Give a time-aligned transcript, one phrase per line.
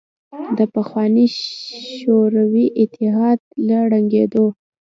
[0.57, 1.27] د پخواني
[1.99, 4.45] شوروي اتحاد له ړنګېدو